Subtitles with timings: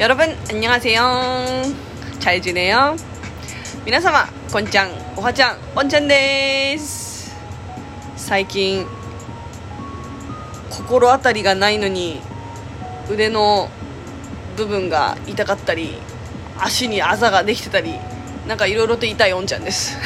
[0.00, 1.62] 여러분 안녕하세요.
[2.20, 2.96] 잘 지내요?
[3.84, 7.34] 皆様こんちゃんおはちゃんおんちゃんです
[8.16, 8.86] 最近
[10.70, 12.20] 心当たりがないのに
[13.10, 13.68] 腕の
[14.56, 15.98] 部分が痛かったり
[16.58, 17.94] 足にあざができてたり
[18.46, 19.96] なんかいろいろと痛いおんちゃんです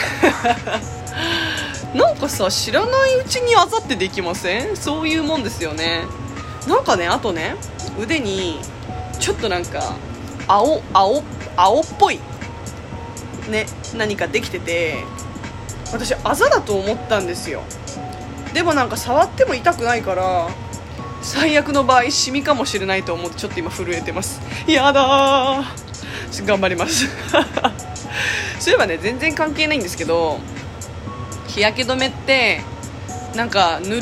[1.95, 6.05] なんかさ知らないうちにあざってできませんそういうもんですよね
[6.69, 7.57] なんかねあとね
[7.99, 8.61] 腕に
[9.20, 9.96] ちょっとなんか
[10.48, 11.24] 青青
[11.56, 12.20] 青っぽい
[13.50, 13.66] ね
[13.98, 14.96] 何かできてて
[15.92, 17.64] 私あざだと思ったんですよ。
[18.54, 20.48] でもなんか触っても痛くないから
[21.22, 24.42] 最悪の場合シミかもしれないと思ってちょっと今震えてます。
[24.68, 25.64] やだ
[26.46, 27.08] 頑張ります。
[28.60, 30.40] そういえばね全然関係ないんですけど
[31.48, 32.62] 日焼け止めって
[33.36, 34.02] なんか塗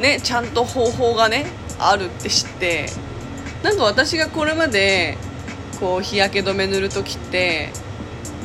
[0.00, 1.46] ねちゃんと方法がね
[1.78, 2.90] あるって知って
[3.62, 5.16] なんか私がこれまで
[5.80, 7.70] こう日焼け止め塗る時って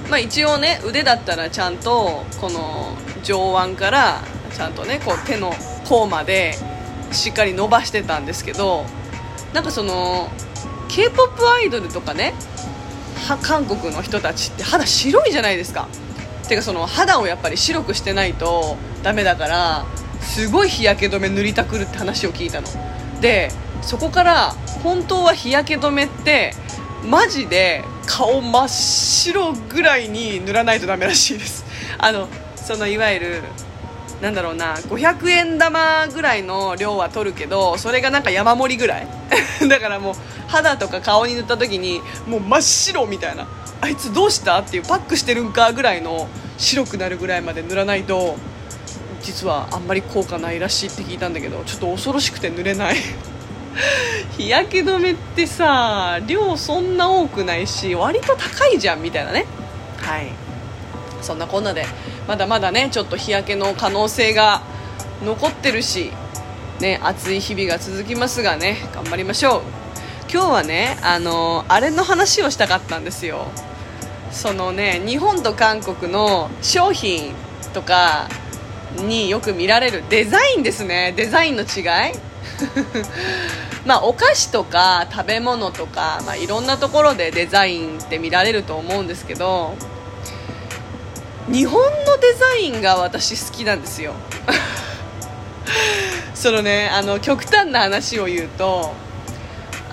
[0.09, 4.21] まあ一応ね腕だったらちゃんとこの上腕から
[4.55, 5.53] ちゃんとねこう手の
[5.88, 6.53] 甲まで
[7.11, 8.85] しっかり伸ばしてたんですけど
[9.53, 10.29] なんかその
[10.89, 12.33] k p o p アイドルとかね
[13.41, 15.88] 韓国の人たちって肌白いじゃないですか。
[16.47, 19.85] てかその肌をやっぱり白くしてないとダメだから
[20.19, 22.67] すごい日焼け止め塗りたくるって話を聞いたの。
[23.21, 23.49] で
[23.85, 24.51] そこから
[24.83, 26.53] 本当は日焼け止めって
[27.07, 31.65] マジで顔真っ白ぐらいに塗らないとダメらしいです。
[31.97, 33.41] あのそのいわゆる
[34.21, 39.07] なんだろうな500円玉ぐらいの量は取るけどそれがなんか山盛りぐらい。
[39.67, 40.15] だからもう
[40.47, 43.47] 肌とか顔に塗った時にもう真っ白みたいな。
[43.81, 48.37] あいつどうしたっていうパックしてるんかぐらいの白くなるぐらいまで塗らないと
[49.21, 52.95] 実はあんまり効果ないらしいって聞いたんだけどちょっと恐ろしくて塗れない。
[54.38, 59.45] 日焼け止めってさ量そんな多くないし割と高いじゃんみたいなね。
[60.02, 60.27] はい。
[61.21, 61.85] そんなこんなで
[62.28, 64.61] まだまだねちょっと日焼けの可能性が
[65.23, 66.11] 残ってるし
[66.79, 69.61] ね暑い日々が続きますがね頑張りましょう。
[70.31, 73.47] 今日はねあのあれの話をしたかったんですよ。
[74.31, 77.34] そのね日本と韓国の商品
[77.73, 78.28] とか
[78.97, 81.13] によく見られるデザインですね。
[81.16, 82.32] デザインの違い
[83.85, 89.75] まあお菓子とか食べ物とか、まあ、いろんなところでデザインって見られると思うんですけど
[91.51, 94.13] 日本のデザインが私好きなんですよ。
[96.33, 98.93] そのねあの極端な話を言うと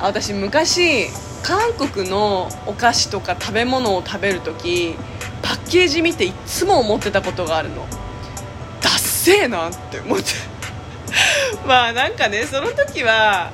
[0.00, 1.08] 私昔
[1.42, 4.96] 韓国のお菓子とか食べ物を食べる時
[5.42, 7.86] パッケージ見ていつも思ってたことがあるの。
[8.80, 10.49] ダッセーなって思って。
[11.66, 13.50] まあなんかねその時は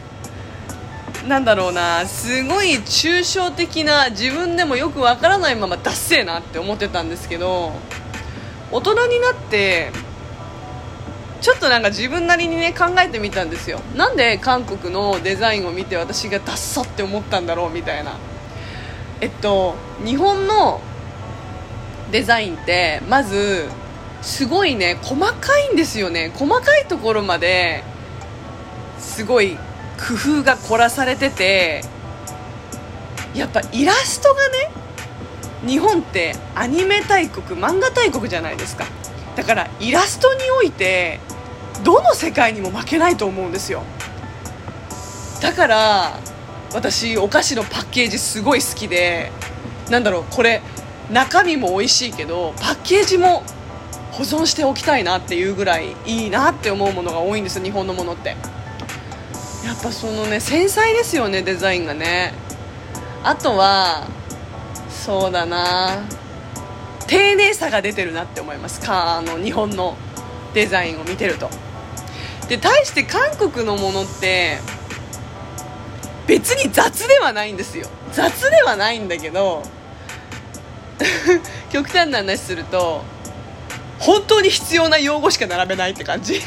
[1.26, 7.72] なんだろうなすごい抽象的な自分でもよくわからないままダッセーなって思ってたんですけど
[8.70, 9.90] 大人になって
[11.40, 13.80] ちょっとなんか自分なりにね考えてみたんですよ。
[13.94, 18.16] なんで韓国のデザインを見て私がダッサって思ったんだろうみたいな。
[19.20, 20.80] えっと日本の
[22.10, 23.68] デザインってまず
[24.26, 26.32] すごいね細かいんですよね。
[26.34, 27.84] 細かいところまで
[28.98, 29.56] すごい
[29.96, 31.82] 工夫が凝らされてて
[33.34, 34.70] やっぱイラストがね
[35.64, 38.84] 日本ってアニメ大国漫画大国じゃないですか。
[39.36, 41.20] だからイラストにおいて
[41.84, 43.84] どの世界にも負けないと思うんですよ。
[45.40, 46.18] だから
[46.74, 49.30] 私お菓子のパッケージすごい好きで
[49.88, 50.62] なんだろうこれ
[51.12, 53.44] 中身も美味しいけどパッケージも
[54.16, 58.30] 保存しておきたいなっていうぐらいいいなって思うものが多いんです日本のものって。
[58.30, 62.32] やっぱそのね繊細ですよねデザインがね。
[63.22, 64.06] あとは
[64.88, 66.02] そうだな。
[67.06, 68.80] 丁寧さが出てるなって思います。
[68.80, 69.96] かあの日本の
[70.54, 71.50] デザインを見てると。
[72.48, 74.58] で対して韓国のものって
[76.26, 77.86] 別に雑ではないんですよ。
[78.12, 79.62] 雑ではないんだけど
[81.70, 83.04] 極端な話すると
[84.06, 86.40] 本当に必要な用語しか並べないって感じ。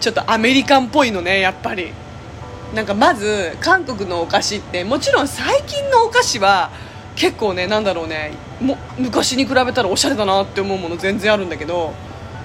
[0.00, 1.92] ちょっとアメリカンっぽいのねやっぱり。
[2.74, 6.70] なんかまず韓国のお菓子ってもちろん最近のお菓子は
[7.14, 11.94] 結構ねなんだろうねも昔に比べたらおしゃれだなって思うもの全然あるんだけど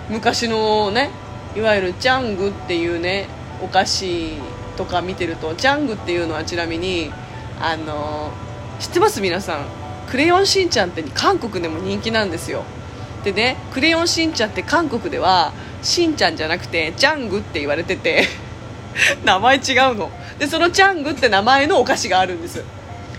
[0.09, 1.09] 昔のね
[1.55, 3.27] いわゆるチャングっていうね
[3.63, 4.37] お菓子
[4.77, 7.11] とか見てるとチャングっていうのはちなみに
[7.59, 8.31] あの
[8.79, 9.21] 知ってます？
[9.21, 9.80] 皆さん。
[10.11, 12.65] クレヨンしんちゃんって韓国でも人気なんですよ。
[13.23, 18.27] でねクレヨンしんちゃんって韓国ではしんちゃんじゃなくてジャングって言われてて
[19.23, 20.11] 名前違うの。
[20.37, 22.61] でそのチャングって名前のお菓子があるんです。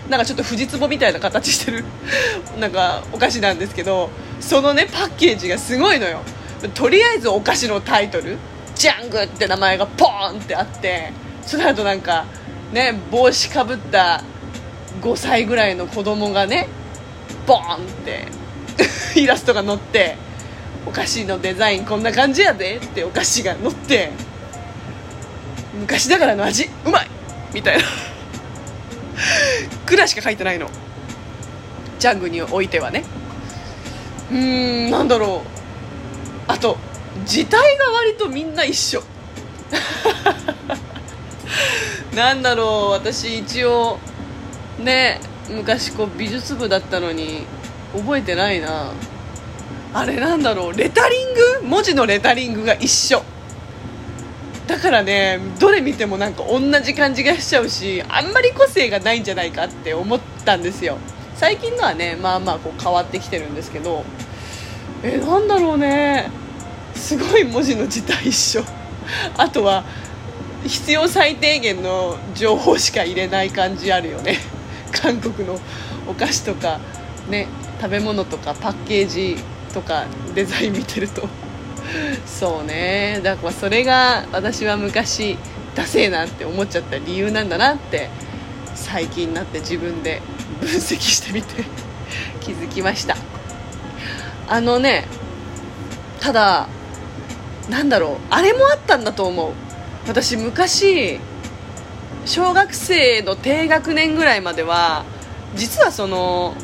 [0.07, 1.83] なんかちょっと藤壺みたいな形してる
[2.59, 6.19] なんかお菓子なんですけどそのねパッケージがすごいのよ。
[6.75, 8.37] とりあえずお菓子のタイトル
[8.75, 11.11] 「ジャング」って名前がポーンってあって
[11.41, 12.25] その後なんか
[12.71, 14.21] ね帽子かぶった
[15.01, 16.67] 5歳ぐらいの子供がね
[17.45, 18.27] ボーンって
[19.19, 20.15] イラストが載って
[20.85, 24.11] お菓子のデザインこんな感じやでってお菓子が載って
[25.73, 27.07] 昔ながらの味うまい
[27.53, 27.83] みたいな。
[29.85, 30.69] くらいしか書いてないの。
[31.99, 33.03] ジャングにおいてはね。
[34.31, 36.51] うーんなんだろう。
[36.51, 36.77] あと
[37.25, 39.03] 字体が割とみんな一緒。
[42.15, 43.99] なんだろう私一応
[44.79, 45.19] ね
[45.49, 47.45] 昔こう美術部だったのに
[47.95, 48.91] 覚えてないな。
[49.93, 50.73] あれなんだろう。
[50.73, 51.67] レタリング？
[51.67, 53.21] 文字のレタリングが一緒。
[54.67, 60.97] だからねどれ見てもなんか同じ感じがしちゃうしあんまり個性がないんじゃないかって思ったんですよ。
[61.35, 64.03] 最近のはねまあまあこう変わってきてるんですけど。
[65.03, 66.29] えなんだろうね。
[66.95, 68.63] すごい文字の字体一緒。
[69.37, 69.83] あとは
[70.65, 74.37] 必要最低限の情報しか入れない感じあるよね。
[75.01, 75.59] 韓国の
[76.07, 76.79] お菓子とか
[77.29, 77.47] ね
[77.81, 79.35] 食べ物とかパッケージ
[79.73, 80.05] とか
[80.35, 81.27] デザイン見てると。
[82.25, 83.19] そうね。
[83.23, 85.37] だからそれが私は昔
[85.75, 88.09] ダセえなって思っちゃった理由なんだなって
[88.75, 90.21] 最近になって自分で
[90.61, 91.63] 分析してみて
[92.41, 93.17] 気づきました。
[94.47, 95.05] あのね
[96.19, 96.67] ただ
[97.69, 99.51] なんだろうあれもあったんだと思う。
[100.07, 101.19] 私昔
[102.25, 105.03] 小学生の低学年ぐらいまでは
[105.55, 106.55] 実はその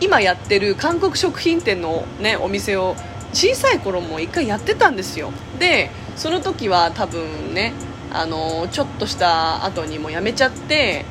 [0.00, 2.94] 今やってる韓国食品店の、ね、お店を
[3.32, 5.32] 小さい頃も一回やってたんですよ。
[5.58, 7.72] でその時は多分ね
[8.12, 11.04] あのちょっとした後にも辞めちゃって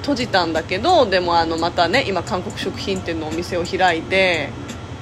[0.00, 4.50] 閉じたんだけどでもあのまたね今韓国食品店のお店を開いて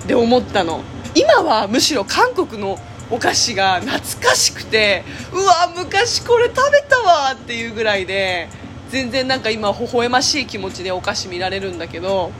[0.06, 0.82] で思ったの。
[1.14, 2.78] 今はむしろ韓国の
[3.10, 8.48] お菓子が懐かしくてうわ昔これ食べたわっていうぐらいで
[8.90, 12.32] 全然なんか今微笑ましい気持ちでお菓子見られるんだけど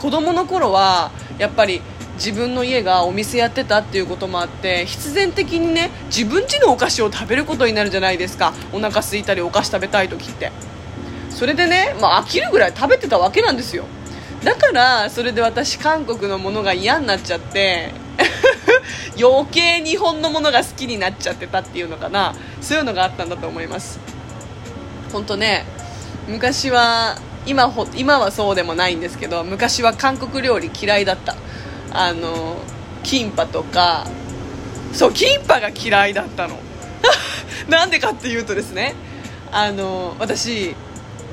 [0.00, 1.80] 子供の頃はやっぱり
[2.16, 8.54] 自分の家がお店やってたっていうこともあって必然的にね自分家のお菓子を食べることになるじゃないですか。
[8.72, 10.50] お腹空いたりお菓子食べたい時って。
[11.30, 13.84] それでね、まあ、飽きるぐらい食べてたわけなんですよ。
[14.42, 17.92] だからそれで私韓国のものが嫌になっちゃって
[19.20, 22.34] 余計日本のものが好きになっちゃってたっていうのかな。
[22.60, 23.98] そういうのがあったんだと思います。
[25.12, 25.64] 本当ね
[26.28, 31.36] 昔は今ほ今はそうでもないんですけど昔は韓国料理嫌いだった。
[31.92, 32.56] あの
[33.02, 34.06] キンパとか
[34.92, 36.58] そうキンパが嫌いだったの。
[37.68, 38.94] なんでかっていうとですね
[39.52, 40.74] あの私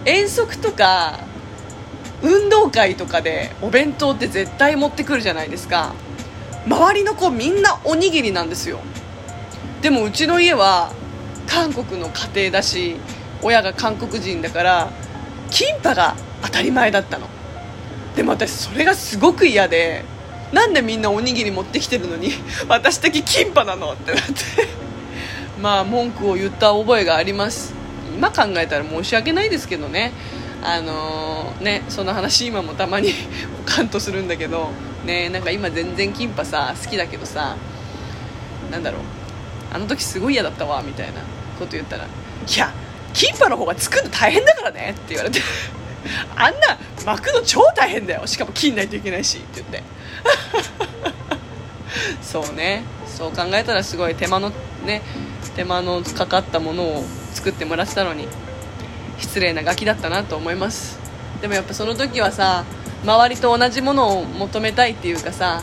[0.06, 1.20] 遠足とか
[2.22, 5.94] 運動会とかでお弁当って絶対持ってくるじゃないですか。
[6.66, 8.80] 周りの子みんなおにぎりなんですよ。
[9.82, 10.94] でもうちの家は
[11.48, 12.96] 韓国の家庭だし
[13.42, 14.90] 親が韓国人だから
[15.52, 17.28] キンパが当たり前だったの。
[18.16, 20.06] でも私それがすごく嫌で
[20.54, 22.30] なんでみんなおにぎり持ってきてるのに
[22.68, 23.94] 私だけキンパなの？
[23.94, 24.34] ってなって。
[25.62, 27.74] まあ文句を言った覚えがあります。
[28.16, 30.12] 今考えたら申し訳ないですけどね。
[30.64, 33.14] あのー、ねその話今もたまに
[33.66, 34.70] カンとするんだけど
[35.06, 37.56] ねなんか今全然キンパさ好きだけどさ
[38.72, 39.02] なんだろう
[39.74, 41.14] あの時すごい嫌だったわみたいな
[41.60, 42.06] こと言ったら
[42.48, 42.72] 「いや
[43.14, 45.42] キンパの方が作るの大変だからね」って言われて
[46.36, 49.84] あんな巻くの超大変だよしかも切んないといけないしって言って。
[52.22, 52.84] そうね。
[53.08, 54.52] そう考えたらすごい手間の
[54.86, 55.02] ね
[55.56, 58.28] 手間のかかったものを作ってもらってたのに。
[59.24, 61.00] 失礼なガキだったなと思います。
[61.42, 62.66] でもやっぱその時はさ
[63.04, 65.62] 周りと同じものを求めたいっていうかさ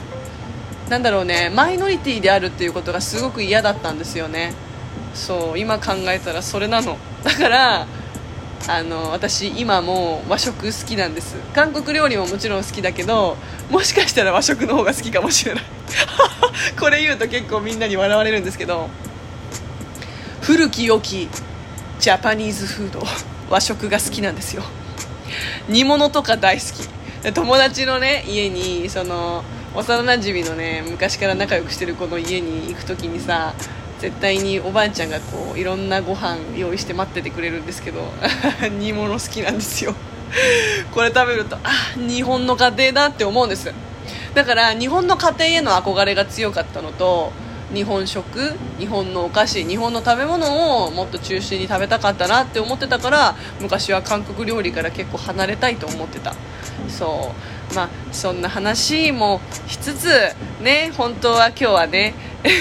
[0.88, 4.54] なんだろうねマイノリティであるっていうことがすごく嫌だったんですよね。
[5.14, 6.96] そう今考えたらそれなの。
[7.22, 7.86] だから
[8.68, 11.36] あの私今も和食好きなんです。
[11.54, 13.36] 韓国料理ももちろん好きだけど
[13.70, 15.64] もしかしたら和食の方が好きかもしれない。
[16.80, 18.88] これ言うと結構みんなに笑われるんですけど。
[20.40, 21.28] 古き良き
[21.98, 23.02] ジャパニーズフード。
[23.50, 24.62] 和食が好きなんですよ。
[25.68, 26.64] 煮物とか大好
[27.22, 27.32] き。
[27.34, 33.52] 友達のね家にその幼なじみのね昔から仲良くしてる子の家に行く時にさ
[33.98, 38.10] 絶対におばあちゃんがこういろんなご飯用意して待っててくれるんですけど
[38.78, 39.94] 煮物好きなんですよ。
[40.92, 43.72] これ食べるとあ日本の家庭だって思うんです。
[44.34, 47.32] だから日本の家庭への憧れが強かったのと
[47.72, 56.34] 日本食日本のお菓子日本の食べ物をもっと中心に食べたかったなって思ってたから昔は韓国料理から結構離れたいと思ってた。
[56.88, 57.32] そ
[57.72, 57.74] う。
[57.74, 60.08] まあそんな話もしつつ
[60.60, 62.14] ね本当は今日はね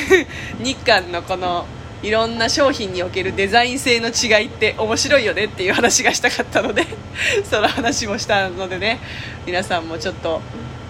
[0.59, 1.65] 日韓のこの
[2.01, 6.85] いろんな商品におけるデザイン性の違いって面白いよねっていう話がしたかったので
[7.49, 8.99] その話もしたのでね
[9.45, 10.41] 皆さんもちょっと、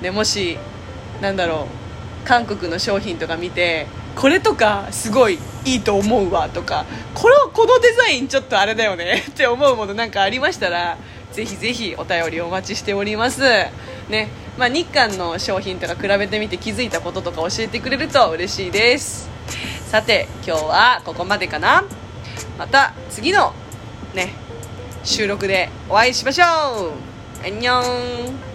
[0.01, 0.57] ね、もし
[1.21, 1.67] なんだろ
[2.25, 10.97] う韓国の商品とか見てこれとかすごいいいと思うわとかこれこのデザインちょっとあれだよね って思うものなんかありましたら
[11.31, 13.41] ぜひぜひお便りお待ちしております。
[14.09, 19.29] ねまあ、日韓の商品とか比べてみて気づいたこととか教えてくれると嬉しいです。
[19.87, 21.83] さて今日はここまでかな。
[22.57, 23.53] また次の
[24.13, 24.33] ね
[25.03, 27.45] 収録でお会いしましょう。
[27.45, 28.48] アンニョン。